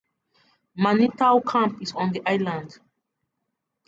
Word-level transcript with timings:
Manitou 0.75 1.41
Camp 1.41 1.79
is 1.79 1.91
on 1.93 2.11
the 2.11 2.23
island. 2.27 2.79